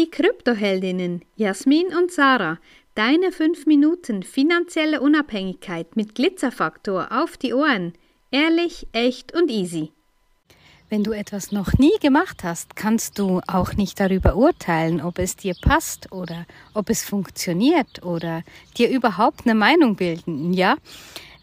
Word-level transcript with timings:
Die 0.00 0.10
Kryptoheldinnen 0.10 1.26
Jasmin 1.36 1.88
und 1.88 2.10
Sarah, 2.10 2.56
deine 2.94 3.32
5 3.32 3.66
Minuten 3.66 4.22
finanzielle 4.22 5.02
Unabhängigkeit 5.02 5.94
mit 5.94 6.14
Glitzerfaktor 6.14 7.08
auf 7.10 7.36
die 7.36 7.52
Ohren. 7.52 7.92
Ehrlich, 8.30 8.86
echt 8.92 9.34
und 9.34 9.50
easy. 9.50 9.92
Wenn 10.88 11.04
du 11.04 11.12
etwas 11.12 11.52
noch 11.52 11.74
nie 11.74 11.92
gemacht 12.00 12.44
hast, 12.44 12.76
kannst 12.76 13.18
du 13.18 13.42
auch 13.46 13.74
nicht 13.74 14.00
darüber 14.00 14.36
urteilen, 14.36 15.02
ob 15.02 15.18
es 15.18 15.36
dir 15.36 15.54
passt 15.60 16.10
oder 16.12 16.46
ob 16.72 16.88
es 16.88 17.04
funktioniert 17.04 18.02
oder 18.02 18.42
dir 18.78 18.88
überhaupt 18.88 19.42
eine 19.44 19.54
Meinung 19.54 19.96
bilden. 19.96 20.54
Ja, 20.54 20.76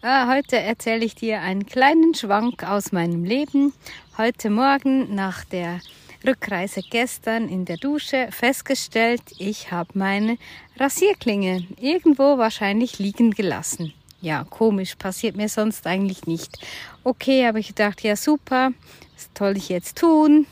äh, 0.00 0.26
heute 0.28 0.56
erzähle 0.56 1.04
ich 1.04 1.14
dir 1.14 1.42
einen 1.42 1.66
kleinen 1.66 2.14
Schwank 2.14 2.66
aus 2.66 2.90
meinem 2.90 3.22
Leben. 3.22 3.74
Heute 4.16 4.48
Morgen 4.48 5.14
nach 5.14 5.44
der 5.44 5.80
Rückreise 6.26 6.82
gestern 6.82 7.48
in 7.48 7.64
der 7.64 7.76
Dusche 7.76 8.28
festgestellt, 8.30 9.22
ich 9.38 9.70
habe 9.70 9.90
meine 9.94 10.38
Rasierklinge 10.78 11.66
irgendwo 11.80 12.38
wahrscheinlich 12.38 12.98
liegen 12.98 13.30
gelassen. 13.30 13.92
Ja, 14.20 14.44
komisch, 14.44 14.96
passiert 14.96 15.36
mir 15.36 15.48
sonst 15.48 15.86
eigentlich 15.86 16.26
nicht. 16.26 16.58
Okay, 17.04 17.46
habe 17.46 17.60
ich 17.60 17.68
gedacht, 17.68 18.02
ja 18.02 18.16
super, 18.16 18.72
was 19.14 19.30
soll 19.38 19.56
ich 19.56 19.68
jetzt 19.68 19.98
tun? 19.98 20.46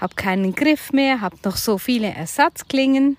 Hab 0.00 0.16
keinen 0.16 0.54
Griff 0.54 0.92
mehr, 0.92 1.20
hab 1.20 1.44
noch 1.44 1.56
so 1.56 1.78
viele 1.78 2.08
Ersatzklingen. 2.08 3.16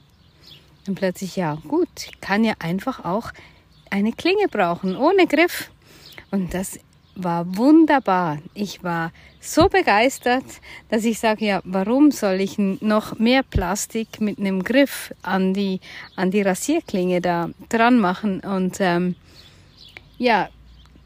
Und 0.88 0.96
plötzlich, 0.96 1.36
ja 1.36 1.56
gut, 1.68 1.88
kann 2.22 2.44
ja 2.44 2.56
einfach 2.60 3.06
auch 3.06 3.32
eine 3.90 4.12
Klinge 4.12 4.48
brauchen, 4.50 4.96
ohne 4.96 5.28
Griff. 5.28 5.72
Und 6.32 6.54
das 6.54 6.80
war 7.24 7.58
wunderbar. 7.58 8.40
Ich 8.54 8.84
war 8.84 9.12
so 9.40 9.70
begeistert, 9.70 10.44
dass 10.90 11.06
ich 11.06 11.20
sage, 11.20 11.46
ja, 11.46 11.62
warum 11.64 12.12
soll 12.12 12.42
ich 12.42 12.58
noch 12.58 13.20
mehr 13.20 13.44
Plastik 13.44 14.20
mit 14.20 14.40
einem 14.40 14.64
Griff 14.64 15.14
an 15.22 15.54
die, 15.54 15.80
an 16.16 16.32
die 16.32 16.42
Rasierklinge 16.42 17.22
da 17.22 17.50
dran 17.70 18.00
machen? 18.00 18.42
Und 18.42 18.78
ähm, 18.80 19.16
ja, 20.18 20.50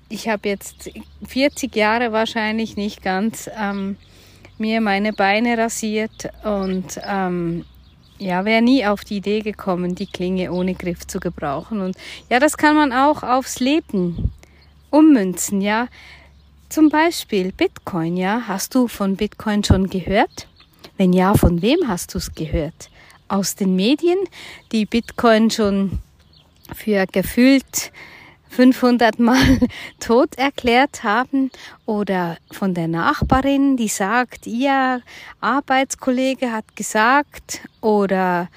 ich 0.09 0.27
habe 0.27 0.49
jetzt 0.49 0.91
40 1.27 1.75
Jahre 1.75 2.11
wahrscheinlich 2.11 2.77
nicht 2.77 3.01
ganz 3.01 3.49
ähm, 3.59 3.97
mir 4.57 4.81
meine 4.81 5.13
Beine 5.13 5.57
rasiert 5.57 6.29
und 6.43 6.99
ähm, 7.05 7.65
ja, 8.19 8.45
wäre 8.45 8.61
nie 8.61 8.85
auf 8.85 9.03
die 9.03 9.17
Idee 9.17 9.41
gekommen, 9.41 9.95
die 9.95 10.07
Klinge 10.07 10.51
ohne 10.51 10.75
Griff 10.75 11.05
zu 11.07 11.19
gebrauchen. 11.19 11.81
Und 11.81 11.97
ja, 12.29 12.39
das 12.39 12.57
kann 12.57 12.75
man 12.75 12.93
auch 12.93 13.23
aufs 13.23 13.59
Leben 13.59 14.31
ummünzen, 14.93 15.59
ja. 15.59 15.87
Zum 16.69 16.89
Beispiel 16.89 17.51
Bitcoin, 17.51 18.15
ja. 18.15 18.43
Hast 18.47 18.75
du 18.75 18.87
von 18.87 19.15
Bitcoin 19.15 19.63
schon 19.63 19.89
gehört? 19.89 20.47
Wenn 20.97 21.11
ja, 21.11 21.33
von 21.33 21.61
wem 21.61 21.87
hast 21.87 22.13
du 22.13 22.19
es 22.19 22.33
gehört? 22.33 22.89
Aus 23.27 23.55
den 23.55 23.75
Medien, 23.75 24.19
die 24.71 24.85
Bitcoin 24.85 25.49
schon 25.49 25.99
für 26.75 27.05
gefühlt 27.07 27.91
500 28.49 29.19
Mal 29.19 29.59
tot 29.99 30.37
erklärt 30.37 31.03
haben 31.03 31.49
oder 31.87 32.37
von 32.51 32.75
der 32.75 32.87
Nachbarin, 32.87 33.77
die 33.77 33.87
sagt, 33.87 34.45
ihr 34.45 35.01
Arbeitskollege 35.41 36.51
hat 36.51 36.75
gesagt 36.75 37.61
oder 37.81 38.49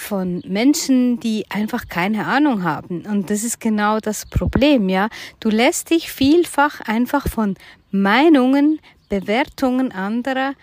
von 0.00 0.42
Menschen, 0.46 1.20
die 1.20 1.44
einfach 1.50 1.88
keine 1.88 2.26
Ahnung 2.26 2.64
haben. 2.64 3.02
Und 3.02 3.30
das 3.30 3.44
ist 3.44 3.60
genau 3.60 4.00
das 4.00 4.26
Problem, 4.26 4.88
ja. 4.88 5.08
Du 5.40 5.50
lässt 5.50 5.90
dich 5.90 6.10
vielfach 6.10 6.80
einfach 6.80 7.28
von 7.28 7.56
Meinungen, 7.90 8.80
Bewertungen 9.08 9.92
anderer 9.92 10.54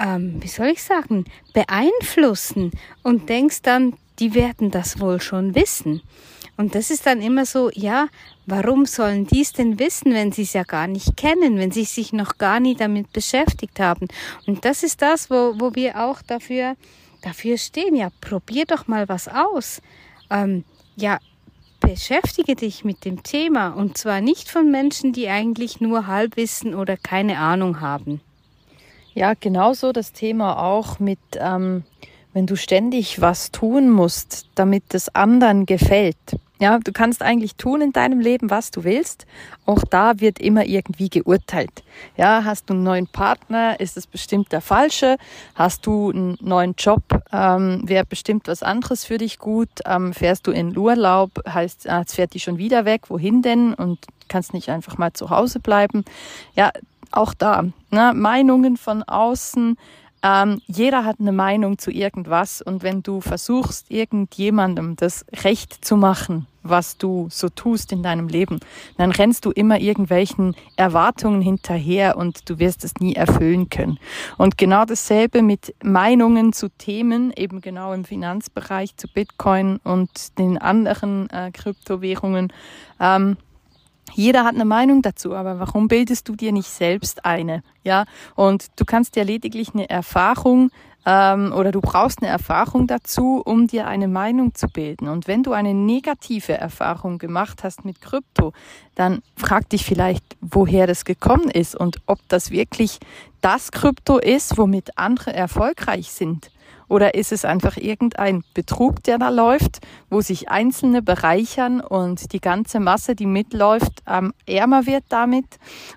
ähm, 0.00 0.36
wie 0.40 0.48
soll 0.48 0.68
ich 0.68 0.82
sagen, 0.82 1.26
beeinflussen 1.52 2.72
und 3.02 3.28
denkst 3.28 3.62
dann, 3.62 3.94
die 4.18 4.34
werden 4.34 4.70
das 4.70 4.98
wohl 4.98 5.20
schon 5.20 5.54
wissen. 5.54 6.02
Und 6.56 6.74
das 6.74 6.90
ist 6.90 7.06
dann 7.06 7.22
immer 7.22 7.46
so, 7.46 7.70
ja, 7.72 8.08
warum 8.46 8.84
sollen 8.84 9.26
die 9.26 9.40
es 9.40 9.52
denn 9.52 9.78
wissen, 9.78 10.12
wenn 10.12 10.32
sie 10.32 10.42
es 10.42 10.52
ja 10.52 10.62
gar 10.62 10.86
nicht 10.86 11.16
kennen, 11.16 11.56
wenn 11.56 11.70
sie 11.70 11.84
sich 11.84 12.12
noch 12.12 12.36
gar 12.36 12.60
nie 12.60 12.74
damit 12.74 13.12
beschäftigt 13.12 13.80
haben? 13.80 14.08
Und 14.46 14.64
das 14.64 14.82
ist 14.82 15.00
das, 15.00 15.30
wo, 15.30 15.54
wo 15.58 15.74
wir 15.74 15.98
auch 16.00 16.20
dafür, 16.22 16.76
dafür 17.22 17.58
stehen. 17.58 17.94
Ja, 17.94 18.10
probier 18.20 18.66
doch 18.66 18.86
mal 18.86 19.08
was 19.08 19.28
aus. 19.28 19.80
Ähm, 20.30 20.64
ja, 20.96 21.18
beschäftige 21.80 22.54
dich 22.54 22.84
mit 22.84 23.04
dem 23.04 23.22
Thema 23.22 23.70
und 23.70 23.96
zwar 23.96 24.20
nicht 24.20 24.50
von 24.50 24.70
Menschen, 24.70 25.12
die 25.12 25.28
eigentlich 25.28 25.80
nur 25.80 26.06
Halbwissen 26.06 26.74
oder 26.74 26.96
keine 26.96 27.38
Ahnung 27.38 27.80
haben. 27.80 28.20
Ja, 29.14 29.34
genauso 29.34 29.92
das 29.92 30.12
Thema 30.12 30.62
auch 30.62 31.00
mit 31.00 31.18
ähm, 31.36 31.84
wenn 32.32 32.46
du 32.46 32.56
ständig 32.56 33.20
was 33.20 33.50
tun 33.50 33.90
musst, 33.90 34.46
damit 34.54 34.94
es 34.94 35.14
anderen 35.14 35.66
gefällt. 35.66 36.16
Ja, 36.60 36.78
du 36.78 36.92
kannst 36.92 37.22
eigentlich 37.22 37.56
tun 37.56 37.80
in 37.80 37.92
deinem 37.92 38.20
Leben, 38.20 38.50
was 38.50 38.70
du 38.70 38.84
willst. 38.84 39.26
Auch 39.64 39.82
da 39.82 40.20
wird 40.20 40.38
immer 40.38 40.66
irgendwie 40.66 41.08
geurteilt. 41.08 41.82
Ja, 42.18 42.44
hast 42.44 42.68
du 42.68 42.74
einen 42.74 42.82
neuen 42.82 43.06
Partner, 43.06 43.80
ist 43.80 43.96
es 43.96 44.06
bestimmt 44.06 44.52
der 44.52 44.60
falsche. 44.60 45.16
Hast 45.54 45.86
du 45.86 46.10
einen 46.10 46.36
neuen 46.42 46.74
Job, 46.76 47.02
ähm, 47.32 47.82
wäre 47.86 48.04
bestimmt 48.04 48.46
was 48.46 48.62
anderes 48.62 49.06
für 49.06 49.16
dich 49.16 49.38
gut. 49.38 49.70
Ähm, 49.86 50.12
fährst 50.12 50.46
du 50.46 50.50
in 50.50 50.76
Urlaub, 50.76 51.30
heißt, 51.48 51.88
ah, 51.88 52.00
jetzt 52.00 52.14
fährt 52.14 52.34
die 52.34 52.40
schon 52.40 52.58
wieder 52.58 52.84
weg. 52.84 53.08
Wohin 53.08 53.40
denn? 53.40 53.72
Und 53.72 53.98
kannst 54.28 54.52
nicht 54.52 54.68
einfach 54.68 54.98
mal 54.98 55.14
zu 55.14 55.30
Hause 55.30 55.60
bleiben. 55.60 56.04
Ja, 56.54 56.72
auch 57.10 57.32
da. 57.32 57.64
Ne, 57.90 58.12
Meinungen 58.14 58.76
von 58.76 59.02
außen, 59.02 59.78
ähm, 60.22 60.60
jeder 60.66 61.04
hat 61.04 61.18
eine 61.18 61.32
Meinung 61.32 61.78
zu 61.78 61.90
irgendwas 61.90 62.60
und 62.60 62.82
wenn 62.82 63.02
du 63.02 63.20
versuchst, 63.20 63.90
irgendjemandem 63.90 64.96
das 64.96 65.24
Recht 65.44 65.84
zu 65.84 65.96
machen, 65.96 66.46
was 66.62 66.98
du 66.98 67.28
so 67.30 67.48
tust 67.48 67.90
in 67.90 68.02
deinem 68.02 68.28
Leben, 68.28 68.60
dann 68.98 69.12
rennst 69.12 69.46
du 69.46 69.50
immer 69.50 69.80
irgendwelchen 69.80 70.54
Erwartungen 70.76 71.40
hinterher 71.40 72.18
und 72.18 72.50
du 72.50 72.58
wirst 72.58 72.84
es 72.84 72.96
nie 72.96 73.14
erfüllen 73.14 73.70
können. 73.70 73.98
Und 74.36 74.58
genau 74.58 74.84
dasselbe 74.84 75.40
mit 75.40 75.74
Meinungen 75.82 76.52
zu 76.52 76.68
Themen, 76.68 77.32
eben 77.34 77.62
genau 77.62 77.94
im 77.94 78.04
Finanzbereich 78.04 78.96
zu 78.96 79.08
Bitcoin 79.08 79.78
und 79.84 80.38
den 80.38 80.58
anderen 80.58 81.30
äh, 81.30 81.50
Kryptowährungen. 81.50 82.52
Ähm, 83.00 83.38
jeder 84.12 84.44
hat 84.44 84.54
eine 84.54 84.64
Meinung 84.64 85.02
dazu, 85.02 85.34
aber 85.34 85.58
warum 85.58 85.88
bildest 85.88 86.28
du 86.28 86.36
dir 86.36 86.52
nicht 86.52 86.68
selbst 86.68 87.24
eine? 87.24 87.62
Ja, 87.84 88.04
und 88.34 88.66
du 88.76 88.84
kannst 88.84 89.16
dir 89.16 89.24
lediglich 89.24 89.74
eine 89.74 89.88
Erfahrung 89.88 90.70
ähm, 91.06 91.52
oder 91.52 91.72
du 91.72 91.80
brauchst 91.80 92.22
eine 92.22 92.30
Erfahrung 92.30 92.86
dazu, 92.86 93.40
um 93.44 93.66
dir 93.66 93.86
eine 93.86 94.08
Meinung 94.08 94.54
zu 94.54 94.68
bilden. 94.68 95.08
Und 95.08 95.28
wenn 95.28 95.42
du 95.42 95.52
eine 95.52 95.74
negative 95.74 96.52
Erfahrung 96.52 97.18
gemacht 97.18 97.64
hast 97.64 97.84
mit 97.84 98.00
Krypto, 98.00 98.52
dann 98.94 99.22
frag 99.36 99.68
dich 99.70 99.84
vielleicht, 99.84 100.24
woher 100.40 100.86
das 100.86 101.04
gekommen 101.04 101.50
ist 101.50 101.74
und 101.74 102.00
ob 102.06 102.18
das 102.28 102.50
wirklich 102.50 102.98
das 103.40 103.72
Krypto 103.72 104.18
ist, 104.18 104.58
womit 104.58 104.98
andere 104.98 105.32
erfolgreich 105.32 106.10
sind. 106.10 106.50
Oder 106.90 107.14
ist 107.14 107.30
es 107.30 107.44
einfach 107.44 107.76
irgendein 107.76 108.42
Betrug, 108.52 109.04
der 109.04 109.18
da 109.18 109.28
läuft, 109.28 109.78
wo 110.10 110.20
sich 110.20 110.50
Einzelne 110.50 111.02
bereichern 111.02 111.80
und 111.80 112.32
die 112.32 112.40
ganze 112.40 112.80
Masse, 112.80 113.14
die 113.14 113.26
mitläuft, 113.26 114.02
ähm, 114.08 114.34
ärmer 114.44 114.86
wird 114.86 115.04
damit? 115.08 115.46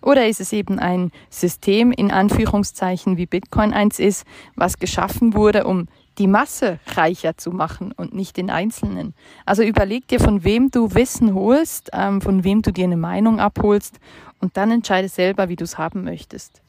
Oder 0.04 0.28
ist 0.28 0.40
es 0.40 0.54
eben 0.54 0.78
ein 0.78 1.12
System, 1.32 1.92
in 1.92 2.12
Anführungszeichen, 2.12 3.18
wie 3.18 3.26
Bitcoin 3.26 3.74
eins 3.74 3.98
ist, 3.98 4.24
was 4.56 4.78
geschaffen 4.78 5.34
wurde, 5.34 5.66
um 5.66 5.88
die 6.20 6.28
Masse 6.28 6.80
reicher 6.96 7.38
zu 7.38 7.50
machen 7.50 7.92
und 7.92 8.14
nicht 8.14 8.38
den 8.38 8.52
Einzelnen. 8.52 9.16
Also 9.48 9.64
überleg 9.64 10.08
dir, 10.08 10.20
von 10.20 10.44
wem 10.44 10.70
du 10.70 10.94
Wissen 10.94 11.34
holst, 11.34 11.90
ähm, 11.92 12.22
von 12.22 12.44
wem 12.44 12.62
du 12.62 12.72
dir 12.72 12.84
eine 12.84 12.98
Meinung 12.98 13.40
abholst 13.40 14.00
und 14.40 14.58
dann 14.58 14.70
entscheide 14.70 15.10
selber, 15.10 15.50
wie 15.50 15.56
du 15.56 15.64
es 15.64 15.80
haben 15.80 16.04
möchtest. 16.04 16.62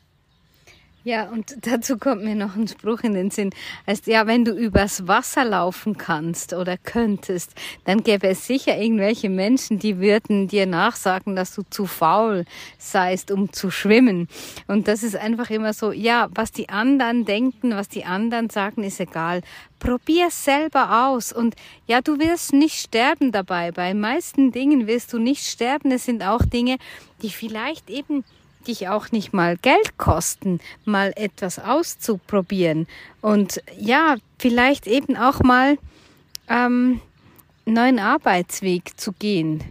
Ja, 1.07 1.29
und 1.29 1.59
dazu 1.67 1.99
kommt 1.99 2.25
mir 2.25 2.35
noch 2.35 2.57
ein 2.57 2.67
Spruch 2.67 3.01
in 3.03 3.13
den 3.13 3.31
Sinn. 3.31 3.51
Heißt, 3.87 4.07
ja, 4.07 4.27
wenn 4.27 4.47
du 4.47 4.53
übers 4.53 5.07
Wasser 5.07 5.45
laufen 5.45 5.99
kannst 5.99 6.55
oder 6.55 6.79
könntest, 6.79 7.53
dann 7.85 8.03
gäbe 8.03 8.29
es 8.29 8.47
sicher 8.47 8.79
irgendwelche 8.79 9.29
Menschen, 9.29 9.79
die 9.79 10.01
würden 10.01 10.49
dir 10.49 10.65
nachsagen, 10.65 11.37
dass 11.37 11.55
du 11.55 11.63
zu 11.69 11.85
faul 11.85 12.47
seist, 12.79 13.31
um 13.31 13.53
zu 13.53 13.71
schwimmen. 13.71 14.29
Und 14.67 14.89
das 14.89 15.03
ist 15.03 15.15
einfach 15.15 15.51
immer 15.51 15.75
so, 15.75 15.93
ja, 15.93 16.29
was 16.35 16.53
die 16.53 16.71
anderen 16.71 17.27
denken, 17.27 17.73
was 17.73 17.91
die 17.91 18.07
anderen 18.07 18.49
sagen, 18.49 18.83
ist 18.83 18.99
egal. 18.99 19.43
Probier 19.81 20.31
selber 20.31 21.07
aus. 21.07 21.35
Und 21.35 21.55
ja, 21.87 22.01
du 22.01 22.19
wirst 22.19 22.55
nicht 22.55 22.81
sterben 22.81 23.31
dabei. 23.31 23.73
Bei 23.73 23.93
meisten 23.93 24.53
Dingen 24.53 24.87
wirst 24.87 25.13
du 25.13 25.19
nicht 25.19 25.45
sterben. 25.45 25.91
Es 25.91 26.07
sind 26.07 26.23
auch 26.23 26.47
Dinge, 26.47 26.79
die 27.21 27.29
vielleicht 27.29 27.91
eben 27.91 28.25
dich 28.65 28.89
auch 28.89 29.13
nicht 29.13 29.33
mal 29.33 29.57
Geld 29.59 29.99
kosten, 29.99 30.61
mal 30.85 31.13
etwas 31.17 31.59
auszuprobieren 31.59 32.87
und 33.21 33.63
ja, 33.79 34.17
vielleicht 34.39 34.87
eben 34.87 35.17
auch 35.17 35.41
mal 35.41 35.79
ähm, 36.49 37.01
neuen 37.67 37.99
Arbeitsweg 37.99 38.99
zu 38.99 39.13
gehen. 39.13 39.63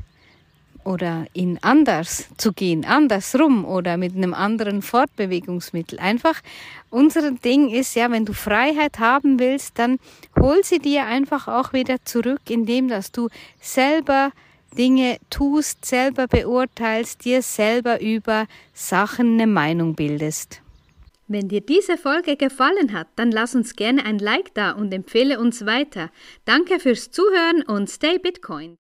oder 0.85 1.25
in 1.33 1.59
anders 1.61 2.27
zu 2.37 2.51
gehen, 2.51 2.85
andersrum 2.85 3.65
oder 3.65 3.97
mit 3.97 4.15
einem 4.15 4.33
anderen 4.33 4.81
Fortbewegungsmittel. 4.81 5.99
Einfach 5.99 6.41
unser 6.89 7.31
Ding 7.31 7.69
ist 7.69 7.95
ja, 7.95 8.11
wenn 8.11 8.25
du 8.25 8.33
Freiheit 8.33 8.99
haben 8.99 9.39
willst, 9.39 9.79
dann 9.79 9.99
hol 10.37 10.63
sie 10.63 10.79
dir 10.79 11.05
einfach 11.05 11.47
auch 11.47 11.73
wieder 11.73 12.03
zurück, 12.03 12.41
indem 12.49 12.89
dass 12.89 13.11
du 13.11 13.29
selber 13.61 14.31
Dinge 14.77 15.17
tust, 15.29 15.85
selber 15.85 16.27
beurteilst, 16.27 17.25
dir 17.25 17.41
selber 17.41 18.01
über 18.01 18.47
Sachen 18.73 19.33
eine 19.33 19.47
Meinung 19.47 19.95
bildest. 19.95 20.61
Wenn 21.27 21.47
dir 21.47 21.61
diese 21.61 21.97
Folge 21.97 22.35
gefallen 22.35 22.93
hat, 22.93 23.07
dann 23.15 23.31
lass 23.31 23.55
uns 23.55 23.75
gerne 23.75 24.05
ein 24.05 24.19
Like 24.19 24.53
da 24.53 24.71
und 24.71 24.93
empfehle 24.93 25.39
uns 25.39 25.65
weiter. 25.65 26.11
Danke 26.45 26.79
fürs 26.79 27.11
Zuhören 27.11 27.63
und 27.63 27.89
stay 27.89 28.19
Bitcoin. 28.19 28.77